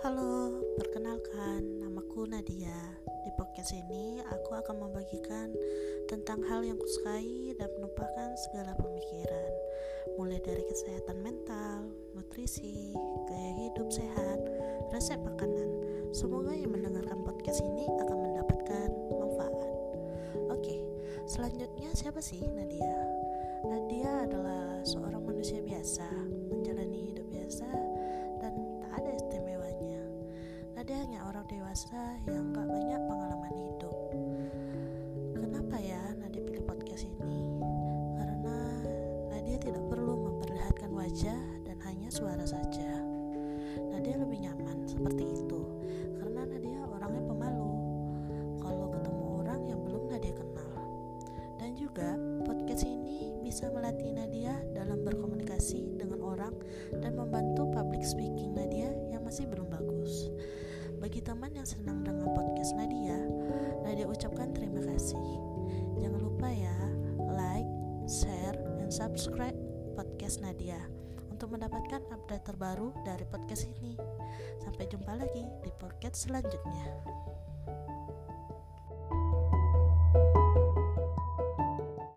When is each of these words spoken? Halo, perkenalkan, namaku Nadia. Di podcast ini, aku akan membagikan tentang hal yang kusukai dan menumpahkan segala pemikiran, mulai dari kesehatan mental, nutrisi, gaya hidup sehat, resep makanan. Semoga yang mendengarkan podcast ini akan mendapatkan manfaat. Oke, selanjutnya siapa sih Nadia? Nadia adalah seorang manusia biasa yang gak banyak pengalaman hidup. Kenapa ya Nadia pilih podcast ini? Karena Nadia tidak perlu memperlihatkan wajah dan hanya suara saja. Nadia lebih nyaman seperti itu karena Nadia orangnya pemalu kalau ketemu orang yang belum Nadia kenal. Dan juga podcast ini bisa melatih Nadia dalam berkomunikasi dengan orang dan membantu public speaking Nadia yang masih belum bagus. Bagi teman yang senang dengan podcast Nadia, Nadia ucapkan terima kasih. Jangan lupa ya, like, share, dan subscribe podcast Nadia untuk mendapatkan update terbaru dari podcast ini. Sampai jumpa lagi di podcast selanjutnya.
Halo, 0.00 0.64
perkenalkan, 0.80 1.60
namaku 1.84 2.24
Nadia. 2.24 2.72
Di 3.04 3.30
podcast 3.36 3.76
ini, 3.76 4.16
aku 4.32 4.56
akan 4.56 4.80
membagikan 4.80 5.52
tentang 6.08 6.40
hal 6.48 6.64
yang 6.64 6.80
kusukai 6.80 7.52
dan 7.60 7.68
menumpahkan 7.76 8.32
segala 8.48 8.72
pemikiran, 8.80 9.52
mulai 10.16 10.40
dari 10.40 10.64
kesehatan 10.72 11.20
mental, 11.20 11.84
nutrisi, 12.16 12.96
gaya 13.28 13.52
hidup 13.60 13.92
sehat, 13.92 14.40
resep 14.88 15.20
makanan. 15.20 15.68
Semoga 16.16 16.56
yang 16.56 16.72
mendengarkan 16.72 17.20
podcast 17.20 17.60
ini 17.60 17.84
akan 18.00 18.16
mendapatkan 18.24 18.88
manfaat. 19.20 19.68
Oke, 20.48 20.80
selanjutnya 21.28 21.92
siapa 21.92 22.24
sih 22.24 22.40
Nadia? 22.48 23.04
Nadia 23.68 24.24
adalah 24.24 24.80
seorang 24.80 25.20
manusia 25.28 25.60
biasa 25.60 26.08
yang 32.26 32.52
gak 32.54 32.66
banyak 32.66 33.00
pengalaman 33.06 33.54
hidup. 33.56 33.96
Kenapa 35.36 35.76
ya 35.80 36.02
Nadia 36.18 36.42
pilih 36.44 36.64
podcast 36.66 37.06
ini? 37.06 37.48
Karena 38.18 38.56
Nadia 39.30 39.56
tidak 39.58 39.84
perlu 39.90 40.14
memperlihatkan 40.30 40.90
wajah 40.94 41.40
dan 41.66 41.76
hanya 41.86 42.08
suara 42.08 42.44
saja. 42.46 43.02
Nadia 43.90 44.16
lebih 44.18 44.42
nyaman 44.42 44.86
seperti 44.88 45.24
itu 45.34 45.60
karena 46.18 46.46
Nadia 46.46 46.80
orangnya 46.86 47.22
pemalu 47.26 47.72
kalau 48.58 48.86
ketemu 48.94 49.24
orang 49.44 49.60
yang 49.66 49.80
belum 49.84 50.02
Nadia 50.10 50.34
kenal. 50.34 50.72
Dan 51.60 51.76
juga 51.76 52.16
podcast 52.46 52.88
ini 52.88 53.36
bisa 53.44 53.68
melatih 53.68 54.14
Nadia 54.14 54.56
dalam 54.72 55.04
berkomunikasi 55.04 55.98
dengan 55.98 56.22
orang 56.24 56.54
dan 57.02 57.18
membantu 57.18 57.68
public 57.68 58.06
speaking 58.06 58.56
Nadia 58.56 58.94
yang 59.12 59.20
masih 59.26 59.44
belum 59.50 59.68
bagus. 59.68 60.29
Bagi 61.20 61.36
teman 61.36 61.52
yang 61.52 61.68
senang 61.68 62.00
dengan 62.00 62.32
podcast 62.32 62.72
Nadia, 62.80 63.20
Nadia 63.84 64.08
ucapkan 64.08 64.56
terima 64.56 64.80
kasih. 64.88 65.20
Jangan 66.00 66.16
lupa 66.16 66.48
ya, 66.48 66.72
like, 67.28 67.68
share, 68.08 68.56
dan 68.80 68.88
subscribe 68.88 69.52
podcast 70.00 70.40
Nadia 70.40 70.80
untuk 71.28 71.52
mendapatkan 71.52 72.00
update 72.08 72.48
terbaru 72.48 72.96
dari 73.04 73.28
podcast 73.28 73.68
ini. 73.68 74.00
Sampai 74.64 74.88
jumpa 74.88 75.12
lagi 75.12 75.44
di 75.60 75.68
podcast 75.76 76.24
selanjutnya. 76.24 76.88